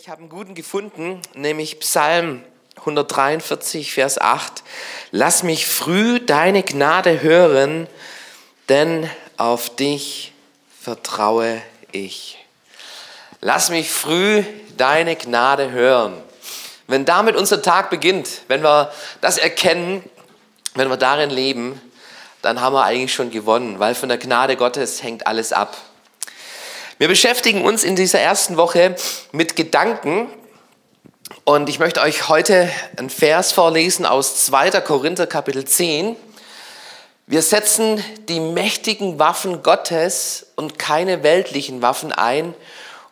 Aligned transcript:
ich 0.00 0.08
habe 0.08 0.20
einen 0.20 0.30
guten 0.30 0.54
gefunden, 0.54 1.20
nämlich 1.34 1.78
Psalm 1.80 2.42
143, 2.76 3.92
Vers 3.92 4.18
8. 4.18 4.62
Lass 5.10 5.42
mich 5.42 5.66
früh 5.66 6.20
deine 6.20 6.62
Gnade 6.62 7.20
hören, 7.20 7.86
denn 8.70 9.10
auf 9.36 9.76
dich 9.76 10.32
vertraue 10.80 11.60
ich. 11.92 12.38
Lass 13.42 13.68
mich 13.68 13.90
früh 13.90 14.42
deine 14.78 15.16
Gnade 15.16 15.70
hören. 15.70 16.14
Wenn 16.86 17.04
damit 17.04 17.36
unser 17.36 17.60
Tag 17.60 17.90
beginnt, 17.90 18.40
wenn 18.48 18.62
wir 18.62 18.90
das 19.20 19.36
erkennen, 19.36 20.02
wenn 20.76 20.88
wir 20.88 20.96
darin 20.96 21.28
leben, 21.28 21.78
dann 22.40 22.62
haben 22.62 22.72
wir 22.72 22.84
eigentlich 22.84 23.12
schon 23.12 23.30
gewonnen, 23.30 23.78
weil 23.78 23.94
von 23.94 24.08
der 24.08 24.16
Gnade 24.16 24.56
Gottes 24.56 25.02
hängt 25.02 25.26
alles 25.26 25.52
ab. 25.52 25.76
Wir 27.00 27.08
beschäftigen 27.08 27.64
uns 27.64 27.82
in 27.82 27.96
dieser 27.96 28.20
ersten 28.20 28.58
Woche 28.58 28.94
mit 29.32 29.56
Gedanken 29.56 30.28
und 31.44 31.70
ich 31.70 31.78
möchte 31.78 32.02
euch 32.02 32.28
heute 32.28 32.68
einen 32.98 33.08
Vers 33.08 33.52
vorlesen 33.52 34.04
aus 34.04 34.44
2. 34.44 34.82
Korinther 34.82 35.26
Kapitel 35.26 35.64
10. 35.64 36.14
Wir 37.26 37.40
setzen 37.40 38.04
die 38.28 38.38
mächtigen 38.38 39.18
Waffen 39.18 39.62
Gottes 39.62 40.48
und 40.56 40.78
keine 40.78 41.22
weltlichen 41.22 41.80
Waffen 41.80 42.12
ein, 42.12 42.52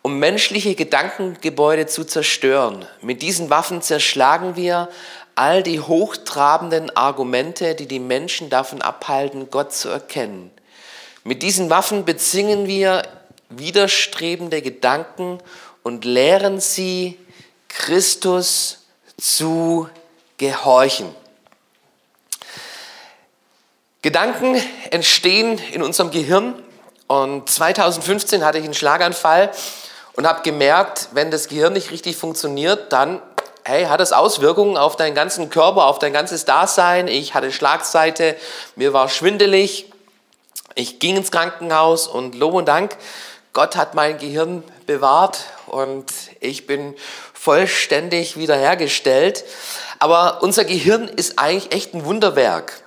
um 0.02 0.18
menschliche 0.18 0.74
Gedankengebäude 0.74 1.87
zu 1.87 2.05
zerstören. 2.05 2.84
Mit 3.01 3.23
diesen 3.23 3.48
Waffen 3.48 3.80
zerschlagen 3.80 4.55
wir 4.55 4.91
all 5.34 5.62
die 5.62 5.80
hochtrabenden 5.80 6.95
Argumente, 6.95 7.74
die 7.74 7.88
die 7.88 8.01
Menschen 8.01 8.51
davon 8.51 8.82
abhalten, 8.82 9.48
Gott 9.51 9.73
zu 9.73 9.88
erkennen. 9.88 10.51
Mit 11.24 11.43
diesen 11.43 11.70
Waffen 11.70 12.05
bezingen 12.05 12.66
wir 12.66 13.02
widerstrebende 13.51 14.62
Gedanken 14.62 15.38
und 15.83 16.05
lehren 16.05 16.61
sie, 16.61 17.19
Christus 17.69 18.87
zu 19.19 19.88
gehorchen. 20.37 21.15
Gedanken 24.02 24.60
entstehen 24.90 25.59
in 25.73 25.82
unserem 25.82 26.10
Gehirn 26.10 26.55
und 27.09 27.49
2015 27.51 28.45
hatte 28.45 28.59
ich 28.59 28.65
einen 28.65 28.74
Schlaganfall 28.74 29.51
und 30.15 30.27
habe 30.27 30.43
gemerkt, 30.43 31.09
wenn 31.12 31.30
das 31.30 31.49
Gehirn 31.49 31.73
nicht 31.73 31.90
richtig 31.90 32.16
funktioniert, 32.16 32.93
dann 32.93 33.21
hey, 33.65 33.85
hat 33.85 34.01
es 34.01 34.12
Auswirkungen 34.12 34.77
auf 34.77 34.96
deinen 34.96 35.15
ganzen 35.15 35.51
Körper, 35.51 35.87
auf 35.87 35.99
dein 35.99 36.12
ganzes 36.12 36.45
Dasein. 36.46 37.07
Ich 37.07 37.35
hatte 37.35 37.52
Schlagseite, 37.52 38.35
mir 38.77 38.95
war 38.95 39.09
schwindelig, 39.10 39.93
ich 40.74 41.01
ging 41.01 41.16
ins 41.16 41.30
Krankenhaus 41.30 42.07
und 42.07 42.35
Lob 42.35 42.55
und 42.55 42.66
Dank, 42.66 42.96
Gott 43.59 43.74
hat 43.74 43.96
mein 43.96 44.18
Gehirn 44.18 44.62
bewahrt 44.87 45.46
und 45.66 46.12
ich 46.38 46.68
bin 46.68 46.95
vollständig 47.34 48.37
wiederhergestellt. 48.37 49.45
Aber 49.98 50.45
unser 50.45 50.65
Gehirn 50.65 51.09
ist 51.09 51.40
eigentlich 51.40 51.74
echt 51.74 51.92
ein 51.92 52.04
Wunderwerk. 52.04 52.84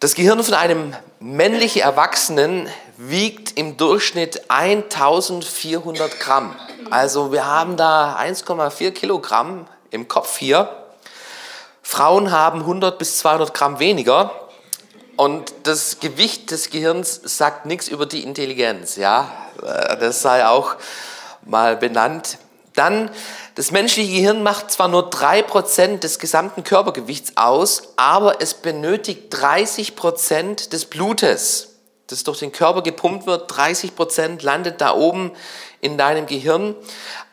Das 0.00 0.16
Gehirn 0.16 0.42
von 0.42 0.54
einem 0.54 0.92
männlichen 1.20 1.82
Erwachsenen 1.82 2.68
wiegt 2.96 3.56
im 3.56 3.76
Durchschnitt 3.76 4.50
1400 4.50 6.18
Gramm. 6.18 6.56
Also 6.90 7.30
wir 7.30 7.46
haben 7.46 7.76
da 7.76 8.16
1,4 8.16 8.90
Kilogramm 8.90 9.68
im 9.92 10.08
Kopf 10.08 10.36
hier. 10.36 10.68
Frauen 11.80 12.32
haben 12.32 12.62
100 12.62 12.98
bis 12.98 13.18
200 13.18 13.54
Gramm 13.54 13.78
weniger. 13.78 14.39
Und 15.20 15.52
das 15.64 16.00
Gewicht 16.00 16.50
des 16.50 16.70
Gehirns 16.70 17.20
sagt 17.22 17.66
nichts 17.66 17.88
über 17.88 18.06
die 18.06 18.22
Intelligenz, 18.22 18.96
ja. 18.96 19.30
Das 19.60 20.22
sei 20.22 20.46
auch 20.46 20.76
mal 21.44 21.76
benannt. 21.76 22.38
Dann, 22.74 23.10
das 23.54 23.70
menschliche 23.70 24.12
Gehirn 24.12 24.42
macht 24.42 24.70
zwar 24.70 24.88
nur 24.88 25.10
3% 25.10 25.98
des 25.98 26.20
gesamten 26.20 26.64
Körpergewichts 26.64 27.36
aus, 27.36 27.82
aber 27.96 28.40
es 28.40 28.54
benötigt 28.54 29.30
30% 29.34 30.70
des 30.70 30.86
Blutes, 30.86 31.74
das 32.06 32.24
durch 32.24 32.38
den 32.38 32.50
Körper 32.50 32.80
gepumpt 32.80 33.26
wird. 33.26 33.52
30% 33.52 34.42
landet 34.42 34.80
da 34.80 34.94
oben 34.94 35.32
in 35.82 35.98
deinem 35.98 36.24
Gehirn. 36.24 36.74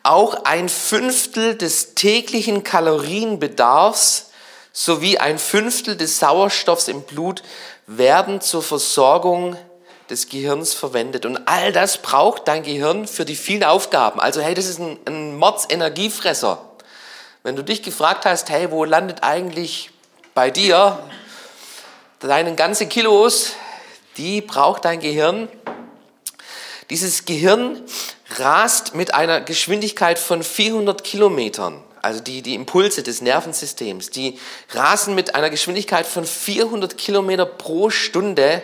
Auch 0.02 0.44
ein 0.44 0.68
Fünftel 0.68 1.54
des 1.54 1.94
täglichen 1.94 2.64
Kalorienbedarfs 2.64 4.26
sowie 4.74 5.18
ein 5.18 5.38
Fünftel 5.38 5.96
des 5.96 6.18
Sauerstoffs 6.18 6.88
im 6.88 7.02
Blut 7.02 7.42
werden 7.88 8.40
zur 8.40 8.62
Versorgung 8.62 9.56
des 10.10 10.28
Gehirns 10.28 10.74
verwendet. 10.74 11.26
Und 11.26 11.48
all 11.48 11.72
das 11.72 11.98
braucht 11.98 12.46
dein 12.46 12.62
Gehirn 12.62 13.08
für 13.08 13.24
die 13.24 13.34
vielen 13.34 13.64
Aufgaben. 13.64 14.20
Also 14.20 14.40
hey, 14.40 14.54
das 14.54 14.66
ist 14.66 14.78
ein, 14.78 14.98
ein 15.06 15.36
Mordsenergiefresser. 15.36 16.64
Wenn 17.42 17.56
du 17.56 17.64
dich 17.64 17.82
gefragt 17.82 18.26
hast, 18.26 18.50
hey, 18.50 18.70
wo 18.70 18.84
landet 18.84 19.22
eigentlich 19.22 19.90
bei 20.34 20.50
dir 20.50 20.98
deine 22.20 22.54
ganze 22.54 22.86
Kilos, 22.86 23.52
die 24.16 24.42
braucht 24.42 24.84
dein 24.84 25.00
Gehirn. 25.00 25.48
Dieses 26.90 27.24
Gehirn 27.24 27.82
rast 28.36 28.94
mit 28.94 29.14
einer 29.14 29.40
Geschwindigkeit 29.40 30.18
von 30.18 30.42
400 30.42 31.04
Kilometern 31.04 31.82
also 32.02 32.20
die, 32.20 32.42
die 32.42 32.54
Impulse 32.54 33.02
des 33.02 33.20
Nervensystems, 33.20 34.10
die 34.10 34.38
rasen 34.70 35.14
mit 35.14 35.34
einer 35.34 35.50
Geschwindigkeit 35.50 36.06
von 36.06 36.24
400 36.24 36.96
Kilometer 36.96 37.46
pro 37.46 37.90
Stunde, 37.90 38.62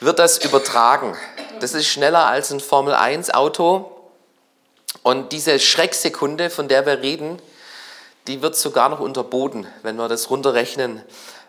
wird 0.00 0.18
das 0.18 0.38
übertragen. 0.44 1.16
Das 1.60 1.74
ist 1.74 1.86
schneller 1.86 2.26
als 2.26 2.52
ein 2.52 2.60
Formel-1-Auto. 2.60 3.92
Und 5.02 5.32
diese 5.32 5.58
Schrecksekunde, 5.58 6.50
von 6.50 6.68
der 6.68 6.84
wir 6.84 7.00
reden, 7.00 7.40
die 8.26 8.42
wird 8.42 8.56
sogar 8.56 8.88
noch 8.88 9.00
unterboten, 9.00 9.66
wenn 9.82 9.96
wir 9.96 10.08
das 10.08 10.30
runterrechnen 10.30 11.02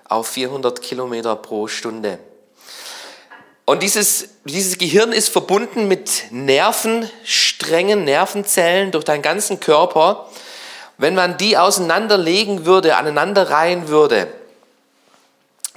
auf 0.07 0.27
400 0.27 0.81
Kilometer 0.81 1.35
pro 1.35 1.67
Stunde. 1.67 2.19
Und 3.69 3.83
dieses, 3.83 4.29
dieses 4.45 4.77
Gehirn 4.77 5.11
ist 5.11 5.27
verbunden 5.27 5.89
mit 5.89 6.31
Nervensträngen, 6.31 8.05
Nervenzellen 8.05 8.91
durch 8.91 9.03
deinen 9.03 9.21
ganzen 9.21 9.59
Körper. 9.59 10.29
Wenn 10.97 11.15
man 11.15 11.37
die 11.37 11.57
auseinanderlegen 11.57 12.65
würde, 12.65 12.95
aneinanderreihen 12.95 13.89
würde, 13.89 14.29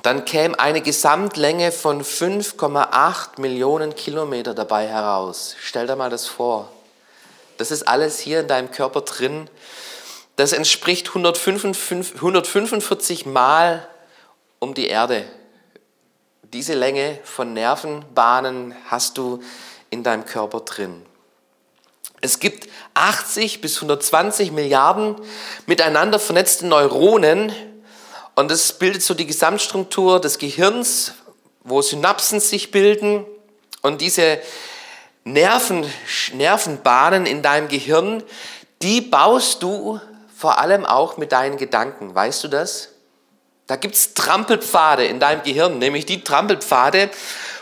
dann 0.03 0.25
käme 0.25 0.57
eine 0.61 0.83
Gesamtlänge 0.83 1.73
von 1.73 2.05
5,8 2.05 3.41
Millionen 3.41 3.97
Kilometer 3.97 4.55
dabei 4.55 4.87
heraus. 4.87 5.57
Stell 5.61 5.89
dir 5.89 5.97
mal 5.97 6.11
das 6.11 6.29
vor. 6.29 6.71
Das 7.59 7.73
ist 7.73 7.89
alles 7.89 8.21
hier 8.21 8.39
in 8.39 8.47
deinem 8.47 8.71
Körper 8.71 9.01
drin. 9.01 9.51
Das 10.37 10.53
entspricht 10.53 11.09
145, 11.09 12.15
145 12.15 13.27
Mal 13.27 13.85
um 14.61 14.75
die 14.75 14.87
Erde 14.87 15.25
diese 16.53 16.75
Länge 16.75 17.19
von 17.23 17.53
Nervenbahnen 17.53 18.75
hast 18.87 19.19
du 19.19 19.41
in 19.89 20.03
deinem 20.03 20.25
Körper 20.25 20.61
drin. 20.61 21.03
Es 22.21 22.39
gibt 22.39 22.69
80 22.95 23.61
bis 23.61 23.77
120 23.77 24.53
Milliarden 24.53 25.17
miteinander 25.67 26.19
vernetzte 26.19 26.67
Neuronen 26.67 27.53
und 28.35 28.51
das 28.51 28.79
bildet 28.79 29.03
so 29.03 29.15
die 29.15 29.27
Gesamtstruktur 29.27 30.21
des 30.21 30.39
Gehirns, 30.39 31.15
wo 31.63 31.83
Synapsen 31.83 32.41
sich 32.41 32.71
bilden 32.71 33.25
und 33.83 34.01
diese 34.01 34.39
Nerven, 35.25 35.87
Nervenbahnen 36.35 37.27
in 37.27 37.43
deinem 37.43 37.69
Gehirn, 37.69 38.23
die 38.83 39.01
baust 39.01 39.63
du 39.63 40.01
vor 40.37 40.59
allem 40.59 40.85
auch 40.85 41.17
mit 41.17 41.33
deinen 41.33 41.59
Gedanken. 41.59 42.15
Weißt 42.15 42.43
du 42.45 42.49
das? 42.49 42.89
Da 43.71 43.77
gibt 43.77 43.95
es 43.95 44.15
Trampelpfade 44.15 45.05
in 45.05 45.21
deinem 45.21 45.45
Gehirn, 45.45 45.79
nämlich 45.79 46.05
die 46.05 46.25
Trampelpfade, 46.25 47.09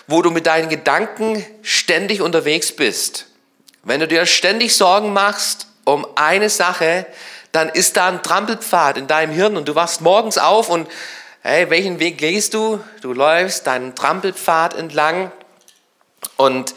wo 0.07 0.23
du 0.23 0.31
mit 0.31 0.47
deinen 0.47 0.71
Gedanken 0.71 1.45
ständig 1.61 2.23
unterwegs 2.23 2.73
bist. 2.73 3.27
Wenn 3.83 4.01
du 4.01 4.09
dir 4.09 4.25
ständig 4.25 4.75
Sorgen 4.75 5.13
machst 5.13 5.67
um 5.85 6.07
eine 6.15 6.49
Sache, 6.49 7.05
dann 7.53 7.69
ist 7.69 7.99
da 7.99 8.09
ein 8.09 8.23
Trampelpfad 8.23 8.97
in 8.97 9.07
deinem 9.07 9.35
Hirn 9.35 9.59
und 9.59 9.69
du 9.69 9.75
wachst 9.75 10.01
morgens 10.01 10.39
auf 10.39 10.71
und 10.71 10.89
hey, 11.43 11.69
welchen 11.69 11.99
Weg 11.99 12.17
gehst 12.17 12.55
du? 12.55 12.83
Du 13.03 13.13
läufst 13.13 13.67
deinen 13.67 13.95
Trampelpfad 13.95 14.77
entlang 14.77 15.31
und 16.39 16.75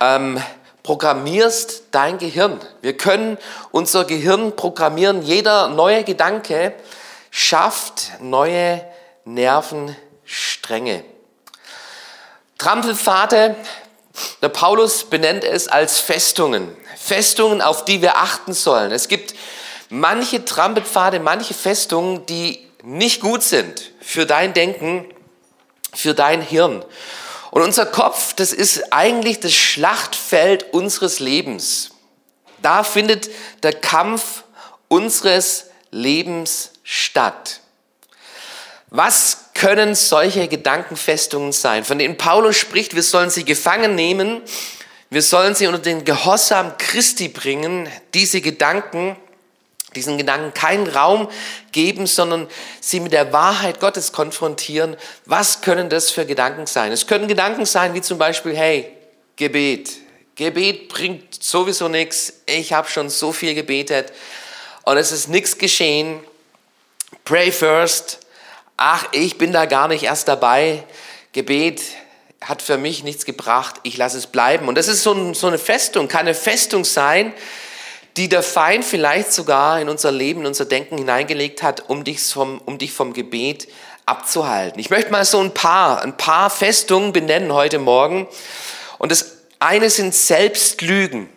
ähm, 0.00 0.42
programmierst 0.84 1.82
dein 1.90 2.16
Gehirn. 2.16 2.58
Wir 2.80 2.96
können 2.96 3.36
unser 3.72 4.06
Gehirn 4.06 4.56
programmieren. 4.56 5.20
Jeder 5.20 5.68
neue 5.68 6.02
Gedanke 6.02 6.72
schafft 7.40 8.20
neue 8.20 8.84
Nervenstränge. 9.24 11.04
Trampelpfade, 12.58 13.56
der 14.42 14.48
Paulus 14.50 15.04
benennt 15.04 15.44
es 15.44 15.66
als 15.66 16.00
Festungen. 16.00 16.76
Festungen, 16.98 17.62
auf 17.62 17.86
die 17.86 18.02
wir 18.02 18.18
achten 18.18 18.52
sollen. 18.52 18.92
Es 18.92 19.08
gibt 19.08 19.34
manche 19.88 20.44
Trampelpfade, 20.44 21.18
manche 21.18 21.54
Festungen, 21.54 22.26
die 22.26 22.68
nicht 22.82 23.22
gut 23.22 23.42
sind 23.42 23.90
für 24.00 24.26
dein 24.26 24.52
Denken, 24.52 25.06
für 25.94 26.12
dein 26.12 26.42
Hirn. 26.42 26.84
Und 27.50 27.62
unser 27.62 27.86
Kopf, 27.86 28.34
das 28.34 28.52
ist 28.52 28.92
eigentlich 28.92 29.40
das 29.40 29.54
Schlachtfeld 29.54 30.74
unseres 30.74 31.20
Lebens. 31.20 31.92
Da 32.60 32.84
findet 32.84 33.30
der 33.62 33.72
Kampf 33.72 34.44
unseres 34.88 35.70
Lebens 35.90 36.72
statt. 36.90 37.60
Was 38.88 39.50
können 39.54 39.94
solche 39.94 40.48
Gedankenfestungen 40.48 41.52
sein, 41.52 41.84
von 41.84 42.00
denen 42.00 42.16
Paulus 42.16 42.56
spricht, 42.56 42.96
wir 42.96 43.04
sollen 43.04 43.30
sie 43.30 43.44
gefangen 43.44 43.94
nehmen, 43.94 44.42
wir 45.08 45.22
sollen 45.22 45.54
sie 45.54 45.68
unter 45.68 45.78
den 45.78 46.04
Gehorsam 46.04 46.76
Christi 46.78 47.28
bringen, 47.28 47.88
diese 48.12 48.40
Gedanken, 48.40 49.14
diesen 49.94 50.18
Gedanken 50.18 50.52
keinen 50.52 50.88
Raum 50.88 51.28
geben, 51.70 52.08
sondern 52.08 52.48
sie 52.80 52.98
mit 52.98 53.12
der 53.12 53.32
Wahrheit 53.32 53.78
Gottes 53.78 54.10
konfrontieren. 54.10 54.96
Was 55.26 55.60
können 55.60 55.90
das 55.90 56.10
für 56.10 56.26
Gedanken 56.26 56.66
sein? 56.66 56.90
Es 56.90 57.06
können 57.06 57.28
Gedanken 57.28 57.66
sein 57.66 57.94
wie 57.94 58.00
zum 58.00 58.18
Beispiel, 58.18 58.56
hey, 58.56 58.90
Gebet. 59.36 59.90
Gebet 60.34 60.88
bringt 60.88 61.40
sowieso 61.40 61.86
nichts. 61.86 62.32
Ich 62.46 62.72
habe 62.72 62.88
schon 62.88 63.10
so 63.10 63.30
viel 63.32 63.54
gebetet 63.54 64.12
und 64.82 64.96
es 64.96 65.12
ist 65.12 65.28
nichts 65.28 65.56
geschehen. 65.56 66.20
Pray 67.30 67.52
first. 67.52 68.18
Ach, 68.76 69.06
ich 69.12 69.38
bin 69.38 69.52
da 69.52 69.66
gar 69.66 69.86
nicht 69.86 70.02
erst 70.02 70.26
dabei. 70.26 70.82
Gebet 71.30 71.80
hat 72.40 72.60
für 72.60 72.76
mich 72.76 73.04
nichts 73.04 73.24
gebracht. 73.24 73.76
Ich 73.84 73.96
lasse 73.96 74.18
es 74.18 74.26
bleiben. 74.26 74.66
Und 74.66 74.74
das 74.74 74.88
ist 74.88 75.04
so, 75.04 75.12
ein, 75.12 75.34
so 75.34 75.46
eine 75.46 75.58
Festung, 75.58 76.08
kann 76.08 76.22
eine 76.22 76.34
Festung 76.34 76.84
sein, 76.84 77.32
die 78.16 78.28
der 78.28 78.42
Feind 78.42 78.84
vielleicht 78.84 79.32
sogar 79.32 79.80
in 79.80 79.88
unser 79.88 80.10
Leben, 80.10 80.40
in 80.40 80.46
unser 80.48 80.64
Denken 80.64 80.98
hineingelegt 80.98 81.62
hat, 81.62 81.88
um 81.88 82.02
dich 82.02 82.20
vom, 82.20 82.60
um 82.66 82.78
dich 82.78 82.92
vom 82.92 83.12
Gebet 83.12 83.68
abzuhalten. 84.06 84.80
Ich 84.80 84.90
möchte 84.90 85.12
mal 85.12 85.24
so 85.24 85.38
ein 85.38 85.54
paar, 85.54 86.02
ein 86.02 86.16
paar 86.16 86.50
Festungen 86.50 87.12
benennen 87.12 87.52
heute 87.52 87.78
Morgen. 87.78 88.26
Und 88.98 89.12
das 89.12 89.36
eine 89.60 89.88
sind 89.88 90.16
Selbstlügen. 90.16 91.28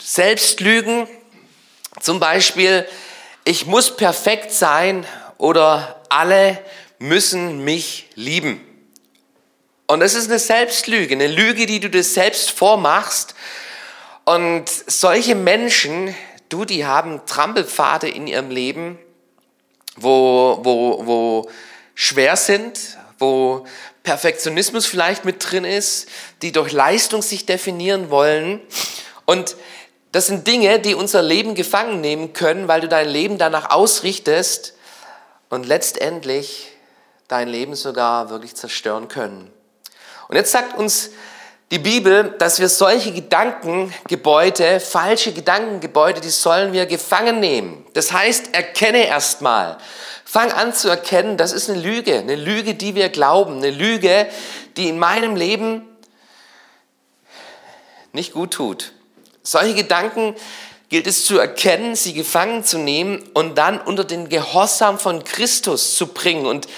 Selbstlügen, 0.00 1.06
zum 2.00 2.18
Beispiel, 2.18 2.88
ich 3.44 3.66
muss 3.66 3.96
perfekt 3.96 4.52
sein 4.52 5.06
oder 5.38 6.00
alle 6.08 6.58
müssen 6.98 7.64
mich 7.64 8.08
lieben. 8.14 8.60
Und 9.86 10.00
das 10.00 10.14
ist 10.14 10.28
eine 10.30 10.38
Selbstlüge, 10.38 11.14
eine 11.14 11.26
Lüge, 11.26 11.66
die 11.66 11.80
du 11.80 11.90
dir 11.90 12.04
selbst 12.04 12.50
vormachst 12.50 13.34
und 14.24 14.64
solche 14.68 15.34
Menschen, 15.34 16.14
du, 16.48 16.64
die 16.64 16.86
haben 16.86 17.20
Trampelpfade 17.26 18.08
in 18.08 18.26
ihrem 18.26 18.50
Leben, 18.50 18.98
wo, 19.96 20.60
wo, 20.62 21.06
wo 21.06 21.50
schwer 21.94 22.36
sind, 22.36 22.96
wo 23.18 23.66
Perfektionismus 24.04 24.86
vielleicht 24.86 25.24
mit 25.24 25.50
drin 25.50 25.64
ist, 25.64 26.08
die 26.42 26.52
durch 26.52 26.72
Leistung 26.72 27.22
sich 27.22 27.46
definieren 27.46 28.10
wollen. 28.10 28.60
Und 29.26 29.56
das 30.12 30.26
sind 30.26 30.46
Dinge, 30.46 30.78
die 30.78 30.94
unser 30.94 31.22
Leben 31.22 31.54
gefangen 31.54 32.02
nehmen 32.02 32.34
können, 32.34 32.68
weil 32.68 32.82
du 32.82 32.88
dein 32.88 33.08
Leben 33.08 33.38
danach 33.38 33.70
ausrichtest 33.70 34.74
und 35.48 35.66
letztendlich 35.66 36.68
dein 37.28 37.48
Leben 37.48 37.74
sogar 37.74 38.28
wirklich 38.28 38.54
zerstören 38.54 39.08
können. 39.08 39.50
Und 40.28 40.36
jetzt 40.36 40.52
sagt 40.52 40.78
uns 40.78 41.10
die 41.70 41.78
Bibel, 41.78 42.34
dass 42.38 42.60
wir 42.60 42.68
solche 42.68 43.12
Gedankengebäude, 43.12 44.80
falsche 44.80 45.32
Gedankengebäude, 45.32 46.20
die 46.20 46.28
sollen 46.28 46.74
wir 46.74 46.84
gefangen 46.84 47.40
nehmen. 47.40 47.86
Das 47.94 48.12
heißt, 48.12 48.54
erkenne 48.54 49.06
erstmal. 49.06 49.78
Fang 50.26 50.52
an 50.52 50.74
zu 50.74 50.90
erkennen, 50.90 51.38
das 51.38 51.52
ist 51.52 51.70
eine 51.70 51.80
Lüge, 51.80 52.18
eine 52.18 52.36
Lüge, 52.36 52.74
die 52.74 52.94
wir 52.94 53.08
glauben, 53.08 53.56
eine 53.56 53.70
Lüge, 53.70 54.26
die 54.76 54.90
in 54.90 54.98
meinem 54.98 55.36
Leben 55.36 55.88
nicht 58.12 58.34
gut 58.34 58.52
tut. 58.52 58.92
Solche 59.42 59.74
Gedanken 59.74 60.34
gilt 60.88 61.06
es 61.06 61.24
zu 61.24 61.38
erkennen, 61.38 61.96
sie 61.96 62.12
gefangen 62.12 62.64
zu 62.64 62.78
nehmen 62.78 63.22
und 63.34 63.56
dann 63.56 63.80
unter 63.80 64.04
den 64.04 64.28
Gehorsam 64.28 64.98
von 64.98 65.24
Christus 65.24 65.94
zu 65.94 66.08
bringen. 66.08 66.46
Und 66.46 66.68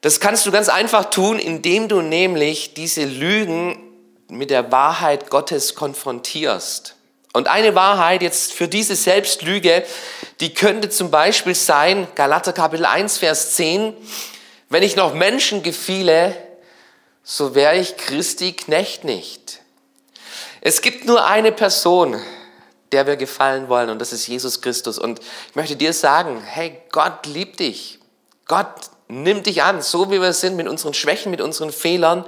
das 0.00 0.20
kannst 0.20 0.44
du 0.44 0.50
ganz 0.50 0.68
einfach 0.68 1.10
tun, 1.10 1.38
indem 1.38 1.88
du 1.88 2.02
nämlich 2.02 2.74
diese 2.74 3.04
Lügen 3.04 3.80
mit 4.28 4.50
der 4.50 4.70
Wahrheit 4.70 5.30
Gottes 5.30 5.74
konfrontierst. 5.74 6.96
Und 7.32 7.46
eine 7.46 7.74
Wahrheit 7.74 8.22
jetzt 8.22 8.52
für 8.52 8.68
diese 8.68 8.96
Selbstlüge, 8.96 9.84
die 10.40 10.54
könnte 10.54 10.90
zum 10.90 11.10
Beispiel 11.10 11.54
sein, 11.54 12.08
Galater 12.14 12.52
Kapitel 12.52 12.86
1, 12.86 13.18
Vers 13.18 13.54
10, 13.54 13.94
wenn 14.68 14.82
ich 14.82 14.96
noch 14.96 15.14
Menschen 15.14 15.62
gefiele, 15.62 16.36
so 17.22 17.54
wäre 17.54 17.76
ich 17.76 17.96
Christi 17.96 18.52
Knecht 18.52 19.04
nicht. 19.04 19.60
Es 20.60 20.82
gibt 20.82 21.04
nur 21.04 21.24
eine 21.24 21.52
Person, 21.52 22.20
der 22.92 23.06
wir 23.06 23.16
gefallen 23.16 23.68
wollen, 23.68 23.90
und 23.90 23.98
das 23.98 24.12
ist 24.12 24.26
Jesus 24.26 24.60
Christus. 24.60 24.98
Und 24.98 25.20
ich 25.20 25.56
möchte 25.56 25.76
dir 25.76 25.92
sagen, 25.92 26.42
hey, 26.44 26.80
Gott 26.90 27.26
liebt 27.26 27.60
dich. 27.60 27.98
Gott 28.46 28.90
nimmt 29.08 29.46
dich 29.46 29.62
an, 29.62 29.82
so 29.82 30.10
wie 30.10 30.20
wir 30.20 30.32
sind, 30.32 30.56
mit 30.56 30.68
unseren 30.68 30.94
Schwächen, 30.94 31.30
mit 31.30 31.40
unseren 31.40 31.72
Fehlern. 31.72 32.24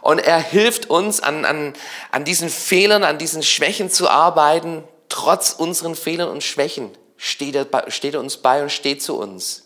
Und 0.00 0.18
er 0.18 0.38
hilft 0.38 0.90
uns, 0.90 1.20
an, 1.20 1.44
an, 1.44 1.72
an 2.10 2.24
diesen 2.24 2.50
Fehlern, 2.50 3.04
an 3.04 3.18
diesen 3.18 3.42
Schwächen 3.42 3.90
zu 3.90 4.08
arbeiten. 4.08 4.84
Trotz 5.08 5.52
unseren 5.52 5.94
Fehlern 5.94 6.28
und 6.28 6.42
Schwächen 6.42 6.90
steht 7.16 7.54
er, 7.54 7.90
steht 7.90 8.14
er 8.14 8.20
uns 8.20 8.36
bei 8.36 8.62
und 8.62 8.70
steht 8.70 9.02
zu 9.02 9.16
uns. 9.16 9.62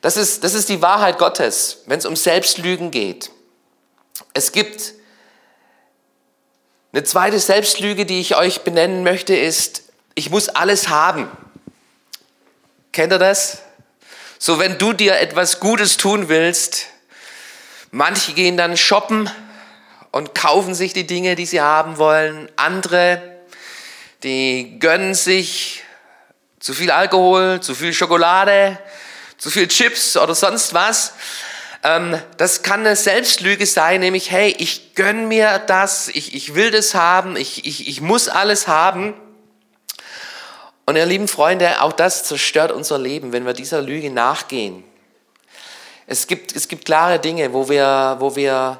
Das 0.00 0.16
ist, 0.16 0.44
das 0.44 0.54
ist 0.54 0.68
die 0.68 0.82
Wahrheit 0.82 1.18
Gottes, 1.18 1.82
wenn 1.86 1.98
es 1.98 2.06
um 2.06 2.16
Selbstlügen 2.16 2.90
geht. 2.90 3.30
Es 4.34 4.52
gibt 4.52 4.94
eine 6.98 7.04
zweite 7.04 7.38
Selbstlüge, 7.38 8.06
die 8.06 8.20
ich 8.20 8.36
euch 8.36 8.62
benennen 8.62 9.04
möchte, 9.04 9.36
ist, 9.36 9.82
ich 10.14 10.30
muss 10.30 10.48
alles 10.48 10.88
haben. 10.88 11.28
Kennt 12.92 13.12
ihr 13.12 13.18
das? 13.18 13.62
So, 14.38 14.58
wenn 14.58 14.78
du 14.78 14.92
dir 14.92 15.18
etwas 15.18 15.60
Gutes 15.60 15.96
tun 15.96 16.28
willst, 16.28 16.88
Manche 17.90 18.34
gehen 18.34 18.58
dann 18.58 18.76
shoppen 18.76 19.30
und 20.10 20.34
kaufen 20.34 20.74
sich 20.74 20.92
die 20.92 21.06
Dinge, 21.06 21.36
die 21.36 21.46
sie 21.46 21.62
haben 21.62 21.96
wollen. 21.96 22.50
Andere, 22.56 23.22
die 24.22 24.78
gönnen 24.78 25.14
sich 25.14 25.82
zu 26.60 26.74
viel 26.74 26.90
Alkohol, 26.90 27.60
zu 27.60 27.74
viel 27.74 27.94
Schokolade, 27.94 28.78
zu 29.38 29.48
viel 29.48 29.68
Chips 29.68 30.18
oder 30.18 30.34
sonst 30.34 30.74
was. 30.74 31.14
Ähm, 31.88 32.20
das 32.36 32.62
kann 32.62 32.80
eine 32.80 32.96
Selbstlüge 32.96 33.64
sein, 33.64 34.00
nämlich, 34.00 34.30
hey, 34.30 34.54
ich 34.58 34.94
gönn 34.94 35.26
mir 35.26 35.58
das, 35.58 36.08
ich, 36.08 36.34
ich 36.34 36.54
will 36.54 36.70
das 36.70 36.94
haben, 36.94 37.34
ich, 37.36 37.66
ich, 37.66 37.88
ich 37.88 38.02
muss 38.02 38.28
alles 38.28 38.68
haben. 38.68 39.14
Und 40.84 40.96
ihr 40.96 41.06
lieben 41.06 41.28
Freunde, 41.28 41.80
auch 41.80 41.94
das 41.94 42.24
zerstört 42.24 42.72
unser 42.72 42.98
Leben, 42.98 43.32
wenn 43.32 43.46
wir 43.46 43.54
dieser 43.54 43.80
Lüge 43.80 44.10
nachgehen. 44.10 44.84
Es 46.06 46.26
gibt, 46.26 46.54
es 46.54 46.68
gibt 46.68 46.84
klare 46.84 47.18
Dinge, 47.20 47.54
wo 47.54 47.70
wir, 47.70 48.16
wo 48.18 48.36
wir 48.36 48.78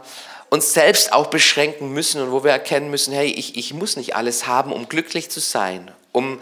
uns 0.50 0.74
selbst 0.74 1.12
auch 1.12 1.28
beschränken 1.28 1.92
müssen 1.92 2.20
und 2.20 2.30
wo 2.30 2.44
wir 2.44 2.50
erkennen 2.50 2.90
müssen, 2.90 3.14
hey, 3.14 3.30
ich, 3.30 3.56
ich 3.56 3.72
muss 3.72 3.96
nicht 3.96 4.16
alles 4.16 4.46
haben, 4.46 4.70
um 4.70 4.86
glücklich 4.88 5.30
zu 5.30 5.40
sein, 5.40 5.90
um 6.12 6.40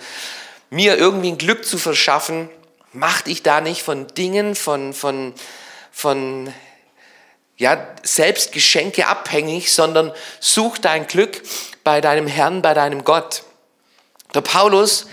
mir 0.71 0.97
irgendwie 0.97 1.31
ein 1.31 1.39
Glück 1.39 1.65
zu 1.65 1.79
verschaffen. 1.79 2.49
Mach 2.93 3.23
dich 3.23 3.45
da 3.45 3.61
nicht 3.61 3.83
von 3.83 4.09
Dingen, 4.09 4.57
von, 4.57 4.93
von, 4.95 5.33
von 5.97 6.53
ja, 7.57 7.89
Selbstgeschenke 8.03 9.07
abhängig, 9.07 9.73
sondern 9.73 10.13
such 10.41 10.77
dein 10.77 11.07
Glück 11.07 11.41
bei 11.85 12.03
deinem 12.03 12.27
Herrn, 12.27 12.61
bei 12.61 12.75
deinem 12.75 13.03
Gott. 13.03 13.45
Der 14.35 14.43
Paulus, 14.43 15.07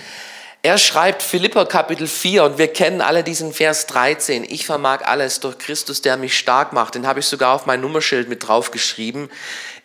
er 0.62 0.78
schreibt 0.78 1.24
Philipper 1.24 1.66
Kapitel 1.68 2.06
4 2.06 2.44
und 2.44 2.58
wir 2.58 2.68
kennen 2.68 3.00
alle 3.00 3.24
diesen 3.24 3.54
Vers 3.54 3.88
13. 3.88 4.44
Ich 4.44 4.66
vermag 4.66 5.06
alles 5.06 5.40
durch 5.40 5.58
Christus, 5.58 6.02
der 6.02 6.18
mich 6.18 6.38
stark 6.38 6.74
macht. 6.74 6.96
Den 6.96 7.08
habe 7.08 7.22
ich 7.22 7.28
sogar 7.28 7.56
auf 7.56 7.66
mein 7.66 7.80
Nummerschild 7.80 8.28
mit 8.28 8.46
drauf 8.46 8.72
geschrieben. 8.72 9.30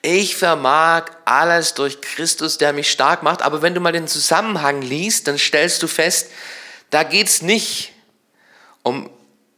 Ich 0.02 0.34
vermag 0.34 1.04
alles 1.24 1.74
durch 1.74 2.00
Christus, 2.00 2.58
der 2.58 2.72
mich 2.72 2.90
stark 2.90 3.22
macht. 3.22 3.42
Aber 3.42 3.62
wenn 3.62 3.74
du 3.74 3.80
mal 3.80 3.92
den 3.92 4.08
Zusammenhang 4.08 4.82
liest, 4.82 5.28
dann 5.28 5.38
stellst 5.38 5.80
du 5.80 5.86
fest, 5.86 6.32
da 6.90 7.04
geht's 7.04 7.40
nicht 7.40 7.92
um 8.82 9.08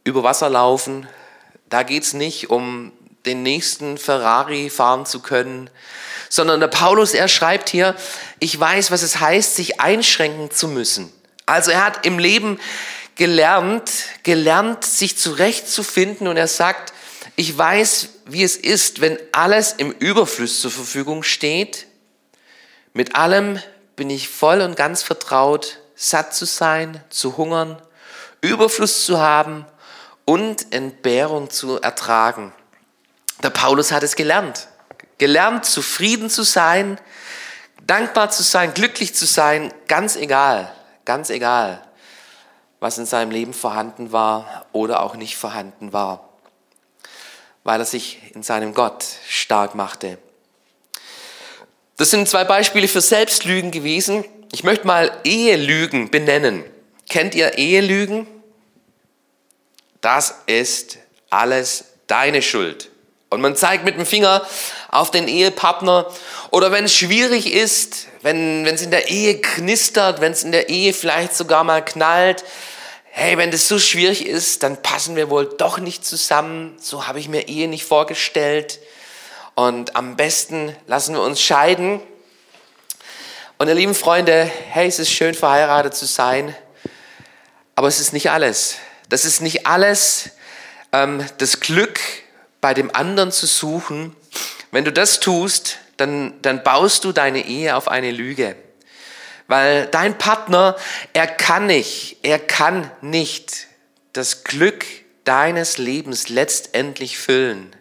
über 0.03 0.21
Wasser 0.21 0.47
laufen. 0.47 1.07
Da 1.71 1.83
geht's 1.83 2.11
nicht 2.11 2.49
um 2.49 2.91
den 3.25 3.43
nächsten 3.43 3.97
Ferrari 3.97 4.69
fahren 4.69 5.05
zu 5.05 5.21
können, 5.21 5.69
sondern 6.27 6.59
der 6.59 6.67
Paulus, 6.67 7.13
er 7.13 7.29
schreibt 7.29 7.69
hier, 7.69 7.95
ich 8.39 8.59
weiß, 8.59 8.91
was 8.91 9.03
es 9.03 9.21
heißt, 9.21 9.55
sich 9.55 9.79
einschränken 9.79 10.51
zu 10.51 10.67
müssen. 10.67 11.11
Also 11.45 11.71
er 11.71 11.85
hat 11.85 12.05
im 12.05 12.19
Leben 12.19 12.59
gelernt, 13.15 13.89
gelernt, 14.23 14.83
sich 14.83 15.17
zurechtzufinden 15.17 16.27
und 16.27 16.35
er 16.35 16.49
sagt, 16.49 16.91
ich 17.37 17.57
weiß, 17.57 18.09
wie 18.25 18.43
es 18.43 18.57
ist, 18.57 18.99
wenn 18.99 19.17
alles 19.31 19.71
im 19.71 19.91
Überfluss 19.93 20.59
zur 20.59 20.71
Verfügung 20.71 21.23
steht. 21.23 21.87
Mit 22.91 23.15
allem 23.15 23.59
bin 23.95 24.09
ich 24.09 24.27
voll 24.27 24.59
und 24.59 24.75
ganz 24.75 25.03
vertraut, 25.03 25.79
satt 25.95 26.35
zu 26.35 26.43
sein, 26.43 27.01
zu 27.09 27.37
hungern, 27.37 27.81
Überfluss 28.41 29.05
zu 29.05 29.19
haben 29.21 29.65
und 30.25 30.73
Entbehrung 30.73 31.49
zu 31.49 31.81
ertragen. 31.81 32.53
Der 33.43 33.49
Paulus 33.49 33.91
hat 33.91 34.03
es 34.03 34.15
gelernt 34.15 34.67
gelernt, 35.21 35.65
zufrieden 35.65 36.31
zu 36.31 36.41
sein, 36.41 36.99
dankbar 37.85 38.31
zu 38.31 38.41
sein, 38.41 38.73
glücklich 38.73 39.13
zu 39.13 39.27
sein, 39.27 39.71
ganz 39.87 40.15
egal, 40.15 40.73
ganz 41.05 41.29
egal, 41.29 41.79
was 42.79 42.97
in 42.97 43.05
seinem 43.05 43.29
Leben 43.29 43.53
vorhanden 43.53 44.11
war 44.11 44.65
oder 44.71 45.03
auch 45.03 45.15
nicht 45.15 45.37
vorhanden 45.37 45.93
war, 45.93 46.27
weil 47.63 47.79
er 47.79 47.85
sich 47.85 48.17
in 48.33 48.41
seinem 48.41 48.73
Gott 48.73 49.05
stark 49.29 49.75
machte. 49.75 50.17
Das 51.97 52.09
sind 52.09 52.27
zwei 52.27 52.43
Beispiele 52.43 52.87
für 52.87 53.01
Selbstlügen 53.01 53.69
gewesen. 53.69 54.25
Ich 54.51 54.63
möchte 54.63 54.87
mal 54.87 55.11
Ehelügen 55.23 56.09
benennen. 56.09 56.63
Kennt 57.09 57.35
ihr 57.35 57.59
Ehelügen? 57.59 58.25
Das 60.01 60.35
ist 60.47 60.97
alles 61.29 61.85
deine 62.07 62.41
Schuld. 62.41 62.89
Und 63.29 63.39
man 63.39 63.55
zeigt 63.55 63.85
mit 63.85 63.95
dem 63.95 64.05
Finger 64.05 64.45
auf 64.89 65.09
den 65.09 65.27
Ehepartner. 65.27 66.11
Oder 66.49 66.71
wenn 66.71 66.83
es 66.83 66.93
schwierig 66.93 67.53
ist, 67.53 68.07
wenn 68.21 68.65
es 68.65 68.81
in 68.81 68.91
der 68.91 69.09
Ehe 69.09 69.39
knistert, 69.39 70.19
wenn 70.19 70.33
es 70.33 70.43
in 70.43 70.51
der 70.51 70.67
Ehe 70.67 70.93
vielleicht 70.93 71.35
sogar 71.35 71.63
mal 71.63 71.83
knallt, 71.85 72.43
hey, 73.11 73.37
wenn 73.37 73.51
das 73.51 73.67
so 73.67 73.79
schwierig 73.79 74.25
ist, 74.25 74.63
dann 74.63 74.81
passen 74.81 75.15
wir 75.15 75.29
wohl 75.29 75.45
doch 75.45 75.77
nicht 75.77 76.05
zusammen. 76.05 76.75
So 76.79 77.07
habe 77.07 77.19
ich 77.19 77.29
mir 77.29 77.47
Ehe 77.47 77.69
nicht 77.69 77.85
vorgestellt. 77.85 78.79
Und 79.55 79.95
am 79.95 80.17
besten 80.17 80.75
lassen 80.87 81.13
wir 81.15 81.21
uns 81.21 81.41
scheiden. 81.41 82.01
Und 83.57 83.67
ihr 83.67 83.75
lieben 83.75 83.95
Freunde, 83.95 84.49
hey, 84.71 84.87
es 84.87 84.99
ist 84.99 85.11
schön 85.11 85.35
verheiratet 85.35 85.93
zu 85.93 86.05
sein, 86.05 86.55
aber 87.75 87.87
es 87.87 87.99
ist 87.99 88.11
nicht 88.11 88.31
alles. 88.31 88.77
Das 89.11 89.25
ist 89.25 89.41
nicht 89.41 89.67
alles, 89.67 90.29
ähm, 90.93 91.25
das 91.37 91.59
Glück 91.59 91.99
bei 92.61 92.73
dem 92.73 92.95
anderen 92.95 93.33
zu 93.33 93.45
suchen. 93.45 94.15
Wenn 94.71 94.85
du 94.85 94.93
das 94.93 95.19
tust, 95.19 95.79
dann, 95.97 96.41
dann 96.41 96.63
baust 96.63 97.03
du 97.03 97.11
deine 97.11 97.45
Ehe 97.45 97.75
auf 97.75 97.89
eine 97.89 98.11
Lüge. 98.11 98.55
Weil 99.47 99.87
dein 99.87 100.17
Partner, 100.17 100.77
er 101.11 101.27
kann 101.27 101.67
nicht, 101.67 102.19
er 102.21 102.39
kann 102.39 102.89
nicht 103.01 103.67
das 104.13 104.45
Glück 104.45 104.85
deines 105.25 105.77
Lebens 105.77 106.29
letztendlich 106.29 107.17
füllen. 107.17 107.75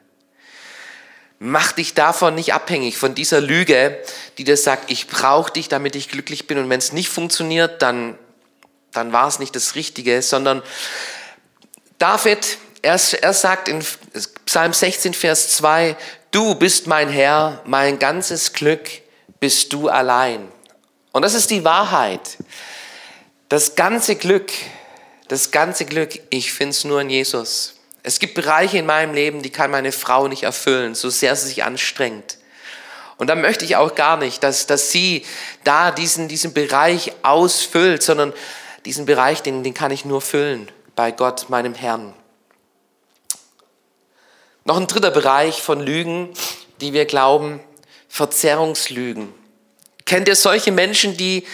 Mach 1.38 1.70
dich 1.70 1.94
davon 1.94 2.34
nicht 2.34 2.54
abhängig, 2.54 2.98
von 2.98 3.14
dieser 3.14 3.40
Lüge, 3.40 3.96
die 4.36 4.42
dir 4.42 4.56
sagt, 4.56 4.90
ich 4.90 5.06
brauche 5.06 5.52
dich, 5.52 5.68
damit 5.68 5.94
ich 5.94 6.08
glücklich 6.08 6.48
bin. 6.48 6.58
Und 6.58 6.68
wenn 6.70 6.80
es 6.80 6.92
nicht 6.92 7.08
funktioniert, 7.08 7.82
dann, 7.82 8.18
dann 8.90 9.12
war 9.12 9.28
es 9.28 9.38
nicht 9.38 9.54
das 9.54 9.76
Richtige, 9.76 10.22
sondern 10.22 10.60
David, 12.00 12.56
er, 12.80 12.98
er 13.20 13.34
sagt 13.34 13.68
in 13.68 13.84
Psalm 14.46 14.72
16, 14.72 15.12
Vers 15.12 15.56
2, 15.56 15.94
du 16.30 16.54
bist 16.54 16.86
mein 16.86 17.10
Herr, 17.10 17.60
mein 17.66 17.98
ganzes 17.98 18.54
Glück 18.54 18.88
bist 19.38 19.70
du 19.74 19.90
allein. 19.90 20.48
Und 21.12 21.22
das 21.22 21.34
ist 21.34 21.50
die 21.50 21.62
Wahrheit. 21.62 22.38
Das 23.50 23.74
ganze 23.74 24.16
Glück, 24.16 24.50
das 25.28 25.50
ganze 25.50 25.84
Glück, 25.84 26.18
ich 26.30 26.54
finde 26.54 26.70
es 26.70 26.84
nur 26.84 27.02
in 27.02 27.10
Jesus. 27.10 27.74
Es 28.02 28.18
gibt 28.18 28.32
Bereiche 28.32 28.78
in 28.78 28.86
meinem 28.86 29.12
Leben, 29.12 29.42
die 29.42 29.50
kann 29.50 29.70
meine 29.70 29.92
Frau 29.92 30.26
nicht 30.26 30.44
erfüllen, 30.44 30.94
so 30.94 31.10
sehr 31.10 31.36
sie 31.36 31.48
sich 31.48 31.64
anstrengt. 31.64 32.38
Und 33.18 33.26
da 33.26 33.34
möchte 33.34 33.66
ich 33.66 33.76
auch 33.76 33.94
gar 33.94 34.16
nicht, 34.16 34.42
dass, 34.42 34.66
dass 34.66 34.90
sie 34.90 35.26
da 35.64 35.90
diesen, 35.90 36.28
diesen 36.28 36.54
Bereich 36.54 37.12
ausfüllt, 37.22 38.02
sondern 38.02 38.32
diesen 38.86 39.04
Bereich, 39.04 39.42
den, 39.42 39.62
den 39.62 39.74
kann 39.74 39.90
ich 39.90 40.06
nur 40.06 40.22
füllen 40.22 40.72
bei 41.00 41.12
Gott, 41.12 41.48
meinem 41.48 41.74
Herrn. 41.74 42.12
Noch 44.66 44.76
ein 44.76 44.86
dritter 44.86 45.10
Bereich 45.10 45.62
von 45.62 45.80
Lügen, 45.80 46.28
die 46.82 46.92
wir 46.92 47.06
glauben, 47.06 47.58
Verzerrungslügen. 48.10 49.32
Kennt 50.04 50.28
ihr 50.28 50.36
solche 50.36 50.72
Menschen, 50.72 51.16
die 51.16 51.46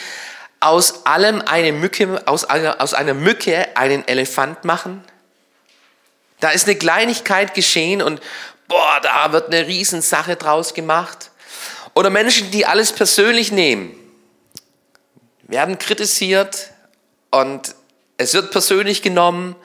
aus 0.58 1.06
allem 1.06 1.42
eine 1.42 1.70
Mücke, 1.70 2.24
aus 2.26 2.44
einer, 2.44 2.80
aus 2.80 2.92
einer 2.92 3.14
Mücke 3.14 3.68
einen 3.76 4.08
Elefant 4.08 4.64
machen? 4.64 5.04
Da 6.40 6.50
ist 6.50 6.66
eine 6.66 6.76
Kleinigkeit 6.76 7.54
geschehen 7.54 8.02
und 8.02 8.20
boah, 8.66 8.98
da 9.00 9.30
wird 9.30 9.54
eine 9.54 9.64
Riesensache 9.68 10.34
draus 10.34 10.74
gemacht. 10.74 11.30
Oder 11.94 12.10
Menschen, 12.10 12.50
die 12.50 12.66
alles 12.66 12.90
persönlich 12.90 13.52
nehmen, 13.52 13.96
werden 15.42 15.78
kritisiert 15.78 16.72
und 17.30 17.76
es 18.18 18.34
wird 18.34 18.50
persönlich 18.50 19.02
genommen 19.02 19.56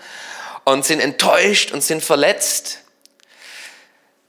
und 0.63 0.85
sind 0.85 0.99
enttäuscht 0.99 1.71
und 1.71 1.83
sind 1.83 2.03
verletzt. 2.03 2.79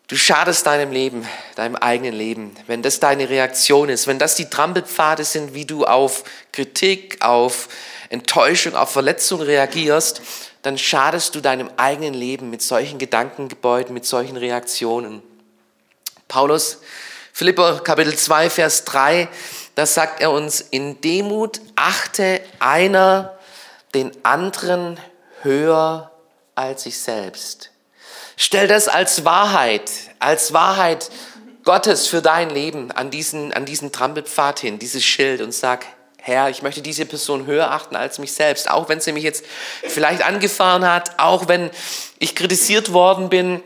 Du 0.08 0.16
schadest 0.16 0.66
deinem 0.66 0.92
Leben, 0.92 1.26
deinem 1.54 1.76
eigenen 1.76 2.12
Leben, 2.12 2.54
wenn 2.66 2.82
das 2.82 3.00
deine 3.00 3.30
Reaktion 3.30 3.88
ist, 3.88 4.06
wenn 4.06 4.18
das 4.18 4.34
die 4.34 4.50
Trampelpfade 4.50 5.24
sind, 5.24 5.54
wie 5.54 5.64
du 5.64 5.84
auf 5.86 6.24
Kritik, 6.52 7.24
auf 7.24 7.68
Enttäuschung, 8.10 8.76
auf 8.76 8.90
Verletzung 8.90 9.40
reagierst, 9.40 10.20
dann 10.60 10.76
schadest 10.76 11.34
du 11.34 11.40
deinem 11.40 11.70
eigenen 11.78 12.14
Leben 12.14 12.50
mit 12.50 12.62
solchen 12.62 12.98
Gedankengebäuden, 12.98 13.94
mit 13.94 14.04
solchen 14.04 14.36
Reaktionen. 14.36 15.22
Paulus, 16.28 16.82
Philipper 17.32 17.80
Kapitel 17.80 18.14
2, 18.14 18.50
Vers 18.50 18.84
3, 18.84 19.28
da 19.74 19.86
sagt 19.86 20.20
er 20.20 20.30
uns, 20.30 20.60
in 20.60 21.00
Demut 21.00 21.60
achte 21.74 22.42
einer 22.58 23.38
den 23.94 24.12
anderen 24.25 24.99
höher 25.42 26.11
als 26.54 26.84
sich 26.84 26.99
selbst. 26.99 27.70
Stell 28.37 28.66
das 28.66 28.88
als 28.88 29.25
Wahrheit, 29.25 29.90
als 30.18 30.52
Wahrheit 30.52 31.11
Gottes 31.64 32.06
für 32.06 32.22
dein 32.22 32.50
Leben 32.50 32.90
an 32.90 33.11
diesen, 33.11 33.52
an 33.52 33.64
diesen 33.64 33.92
Trampelpfad 33.92 34.61
hin, 34.61 34.78
dieses 34.78 35.04
Schild 35.04 35.40
und 35.40 35.52
sag, 35.54 35.87
Herr, 36.18 36.50
ich 36.50 36.62
möchte 36.62 36.82
diese 36.82 37.04
Person 37.04 37.46
höher 37.46 37.70
achten 37.72 37.96
als 37.96 38.18
mich 38.18 38.32
selbst, 38.32 38.70
auch 38.70 38.88
wenn 38.88 39.00
sie 39.00 39.12
mich 39.12 39.25
jetzt 39.25 39.44
vielleicht 39.82 40.25
angefahren 40.25 40.88
hat, 40.88 41.18
auch 41.18 41.49
wenn 41.49 41.70
ich 42.18 42.37
kritisiert 42.37 42.92
worden 42.92 43.28
bin, 43.28 43.62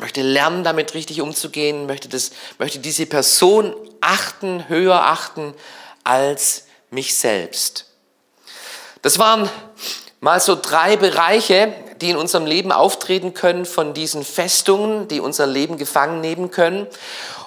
möchte 0.00 0.22
lernen, 0.22 0.64
damit 0.64 0.94
richtig 0.94 1.20
umzugehen, 1.20 1.86
möchte, 1.86 2.08
das, 2.08 2.30
möchte 2.58 2.78
diese 2.78 3.06
Person 3.06 3.74
achten, 4.00 4.68
höher 4.68 5.06
achten 5.06 5.54
als 6.04 6.64
mich 6.90 7.14
selbst. 7.14 7.85
Das 9.06 9.20
waren 9.20 9.48
mal 10.18 10.40
so 10.40 10.58
drei 10.60 10.96
Bereiche, 10.96 11.72
die 12.00 12.10
in 12.10 12.16
unserem 12.16 12.44
Leben 12.44 12.72
auftreten 12.72 13.34
können, 13.34 13.64
von 13.64 13.94
diesen 13.94 14.24
Festungen, 14.24 15.06
die 15.06 15.20
unser 15.20 15.46
Leben 15.46 15.78
gefangen 15.78 16.20
nehmen 16.20 16.50
können. 16.50 16.88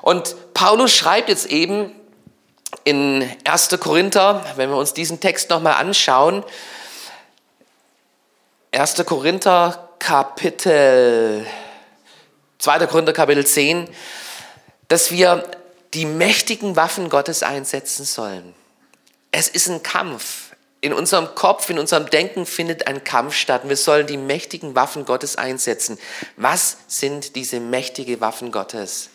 Und 0.01 0.53
Paulus 0.53 0.93
schreibt 0.93 1.27
jetzt 1.27 1.47
eben 1.47 1.93
in 2.85 3.29
1. 3.43 3.77
Korinther, 3.81 4.45
wenn 4.55 4.69
wir 4.69 4.77
uns 4.77 4.93
diesen 4.93 5.19
Text 5.19 5.49
nochmal 5.49 5.73
anschauen, 5.73 6.45
1. 8.71 9.03
Korinther 9.05 9.89
Kapitel, 9.99 11.45
2. 12.59 12.87
Korinther 12.87 13.11
Kapitel 13.11 13.45
10, 13.45 13.89
dass 14.87 15.11
wir 15.11 15.43
die 15.93 16.05
mächtigen 16.05 16.77
Waffen 16.77 17.09
Gottes 17.09 17.43
einsetzen 17.43 18.05
sollen. 18.05 18.55
Es 19.33 19.49
ist 19.49 19.67
ein 19.67 19.83
Kampf. 19.83 20.48
In 20.81 20.93
unserem 20.93 21.35
Kopf, 21.35 21.69
in 21.69 21.77
unserem 21.77 22.09
Denken 22.09 22.45
findet 22.45 22.87
ein 22.87 23.03
Kampf 23.03 23.35
statt. 23.35 23.63
Wir 23.65 23.75
sollen 23.75 24.07
die 24.07 24.17
mächtigen 24.17 24.75
Waffen 24.75 25.03
Gottes 25.05 25.35
einsetzen. 25.35 25.99
Was 26.37 26.77
sind 26.87 27.35
diese 27.35 27.59
mächtigen 27.59 28.21
Waffen 28.21 28.51
Gottes? 28.51 29.09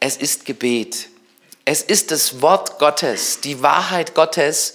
Es 0.00 0.16
ist 0.16 0.44
Gebet. 0.44 1.08
Es 1.64 1.82
ist 1.82 2.10
das 2.10 2.40
Wort 2.40 2.78
Gottes, 2.78 3.40
die 3.40 3.62
Wahrheit 3.62 4.14
Gottes, 4.14 4.74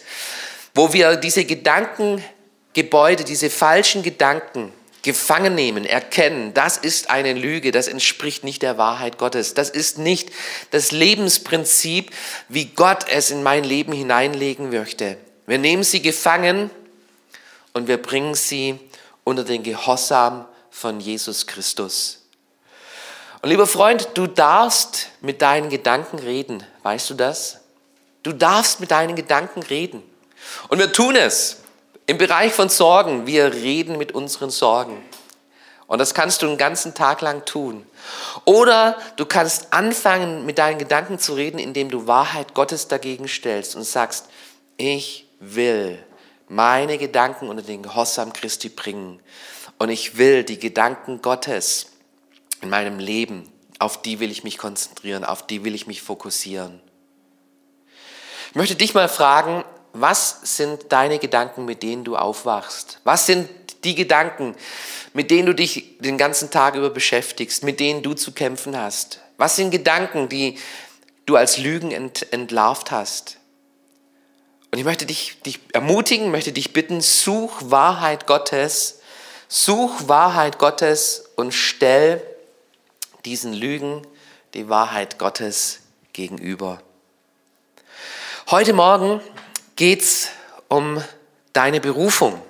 wo 0.76 0.94
wir 0.94 1.16
diese 1.16 1.44
Gedankengebäude, 1.44 3.24
diese 3.24 3.50
falschen 3.50 4.04
Gedanken 4.04 4.72
gefangen 5.02 5.54
nehmen, 5.54 5.86
erkennen, 5.86 6.54
das 6.54 6.78
ist 6.78 7.10
eine 7.10 7.34
Lüge, 7.34 7.72
das 7.72 7.88
entspricht 7.88 8.44
nicht 8.44 8.62
der 8.62 8.78
Wahrheit 8.78 9.18
Gottes. 9.18 9.54
Das 9.54 9.70
ist 9.70 9.98
nicht 9.98 10.30
das 10.72 10.92
Lebensprinzip, 10.92 12.12
wie 12.48 12.66
Gott 12.66 13.06
es 13.10 13.30
in 13.30 13.44
mein 13.44 13.64
Leben 13.64 13.92
hineinlegen 13.92 14.70
möchte. 14.70 15.18
Wir 15.54 15.60
nehmen 15.60 15.84
sie 15.84 16.02
gefangen 16.02 16.72
und 17.74 17.88
wir 17.88 18.02
bringen 18.02 18.34
sie 18.34 18.80
unter 19.24 19.44
den 19.44 19.62
Gehorsam 19.62 20.48
von 20.72 21.00
Jesus 21.00 21.46
Christus. 21.46 22.24
Und 23.40 23.52
lieber 23.52 23.68
Freund, 23.68 24.08
du 24.16 24.26
darfst 24.26 25.10
mit 25.22 25.44
deinen 25.44 25.70
Gedanken 25.70 26.18
reden. 26.18 26.64
Weißt 26.82 27.08
du 27.12 27.14
das? 27.14 27.60
Du 28.24 28.34
darfst 28.34 28.80
mit 28.80 28.90
deinen 28.90 29.16
Gedanken 29.16 29.62
reden. 29.62 30.02
Und 30.70 30.80
wir 30.80 30.92
tun 30.92 31.16
es 31.16 31.58
im 32.08 32.18
Bereich 32.18 32.52
von 32.52 32.70
Sorgen. 32.70 33.28
Wir 33.28 33.54
reden 33.54 34.00
mit 34.00 34.12
unseren 34.14 34.50
Sorgen. 34.50 35.06
Und 35.86 36.00
das 36.00 36.16
kannst 36.16 36.42
du 36.42 36.48
einen 36.48 36.58
ganzen 36.58 36.96
Tag 36.96 37.22
lang 37.22 37.46
tun. 37.46 37.86
Oder 38.46 38.98
du 39.18 39.28
kannst 39.28 39.72
anfangen, 39.72 40.48
mit 40.48 40.58
deinen 40.58 40.80
Gedanken 40.80 41.20
zu 41.20 41.36
reden, 41.36 41.60
indem 41.60 41.92
du 41.92 42.08
Wahrheit 42.08 42.56
Gottes 42.56 42.88
dagegen 42.88 43.28
stellst 43.28 43.76
und 43.76 43.84
sagst, 43.84 44.26
ich 44.78 45.28
will 45.44 46.04
meine 46.48 46.98
Gedanken 46.98 47.50
unter 47.50 47.64
den 47.64 47.84
Gehorsam 47.84 48.34
Christi 48.34 48.70
bringen. 48.70 49.20
Und 49.80 49.90
ich 49.90 50.18
will 50.18 50.44
die 50.44 50.60
Gedanken 50.60 51.22
Gottes 51.22 51.88
in 52.62 52.70
meinem 52.70 53.00
Leben, 53.00 53.52
auf 53.80 54.02
die 54.02 54.20
will 54.20 54.32
ich 54.32 54.44
mich 54.44 54.58
konzentrieren, 54.58 55.24
auf 55.24 55.46
die 55.46 55.64
will 55.64 55.76
ich 55.76 55.88
mich 55.88 56.02
fokussieren. 56.02 56.80
Ich 58.50 58.56
möchte 58.56 58.76
dich 58.76 58.94
mal 58.94 59.10
fragen, 59.10 59.64
was 59.94 60.40
sind 60.56 60.92
deine 60.92 61.20
Gedanken, 61.20 61.66
mit 61.66 61.84
denen 61.84 62.04
du 62.04 62.16
aufwachst? 62.16 63.00
Was 63.04 63.26
sind 63.26 63.50
die 63.84 63.96
Gedanken, 63.96 64.56
mit 65.14 65.30
denen 65.30 65.46
du 65.46 65.54
dich 65.54 65.98
den 66.00 66.18
ganzen 66.18 66.50
Tag 66.50 66.76
über 66.76 66.90
beschäftigst, 66.90 67.64
mit 67.64 67.80
denen 67.80 68.02
du 68.02 68.14
zu 68.14 68.32
kämpfen 68.32 68.78
hast? 68.78 69.20
Was 69.38 69.56
sind 69.56 69.72
Gedanken, 69.72 70.30
die 70.30 70.58
du 71.26 71.36
als 71.36 71.58
Lügen 71.58 71.92
ent, 71.92 72.32
entlarvt 72.32 72.92
hast? 72.92 73.38
Und 74.74 74.80
ich 74.80 74.86
möchte 74.86 75.06
dich, 75.06 75.38
dich 75.46 75.60
ermutigen, 75.72 76.32
möchte 76.32 76.52
dich 76.52 76.74
bitten, 76.74 77.00
such 77.00 77.52
Wahrheit 77.62 78.26
Gottes, 78.26 79.02
such 79.48 80.08
Wahrheit 80.08 80.58
Gottes 80.58 81.30
und 81.36 81.52
stell 81.54 82.24
diesen 83.24 83.54
Lügen 83.54 84.02
die 84.56 84.70
Wahrheit 84.70 85.20
Gottes 85.20 85.82
gegenüber. 86.12 86.82
Heute 88.50 88.74
Morgen 88.74 89.22
geht 89.76 90.02
es 90.02 90.30
um 90.70 91.04
deine 91.54 91.80
Berufung. 91.80 92.42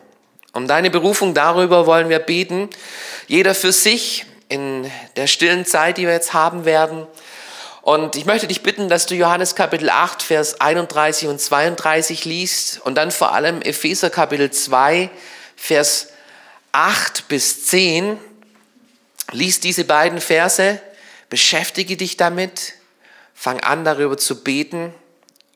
Um 0.53 0.65
deine 0.65 0.89
Berufung, 0.89 1.34
darüber 1.34 1.88
wollen 1.88 2.08
wir 2.08 2.20
beten. 2.20 2.70
Jeder 3.27 3.53
für 3.53 3.74
sich 3.74 4.25
in 4.48 4.89
der 5.18 5.27
stillen 5.27 5.65
Zeit, 5.65 5.98
die 5.98 6.03
wir 6.03 6.13
jetzt 6.13 6.34
haben 6.34 6.63
werden. 6.63 7.06
Und 7.83 8.15
ich 8.15 8.23
möchte 8.23 8.47
dich 8.47 8.63
bitten, 8.63 8.87
dass 8.87 9.07
du 9.07 9.15
Johannes 9.15 9.55
Kapitel 9.55 9.89
8, 9.89 10.23
Vers 10.23 10.61
31 10.61 11.27
und 11.27 11.41
32 11.41 12.23
liest 12.23 12.79
und 12.79 12.95
dann 12.95 13.11
vor 13.11 13.33
allem 13.33 13.61
Epheser 13.61 14.09
Kapitel 14.09 14.49
2, 14.49 15.09
Vers 15.57 16.07
8 16.71 17.27
bis 17.27 17.65
10. 17.65 18.17
Lies 19.33 19.59
diese 19.59 19.83
beiden 19.83 20.21
Verse, 20.21 20.79
beschäftige 21.29 21.97
dich 21.97 22.15
damit, 22.15 22.75
fang 23.33 23.59
an 23.59 23.83
darüber 23.83 24.17
zu 24.17 24.45
beten 24.45 24.93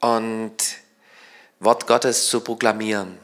und 0.02 0.58
Wort 1.62 1.88
Gottes 1.88 2.28
zu 2.28 2.42
proklamieren. 2.42 3.18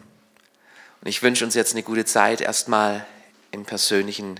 Und 1.02 1.10
ich 1.10 1.22
wünsche 1.22 1.44
uns 1.44 1.56
jetzt 1.56 1.74
eine 1.74 1.84
gute 1.84 2.06
Zeit, 2.06 2.40
erstmal 2.40 3.06
im 3.52 3.66
persönlichen 3.66 4.40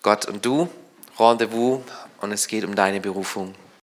Gott 0.00 0.24
und 0.24 0.46
du, 0.46 0.70
Rendezvous, 1.18 1.82
und 2.20 2.32
es 2.32 2.46
geht 2.48 2.64
um 2.64 2.74
deine 2.74 3.00
Berufung. 3.00 3.54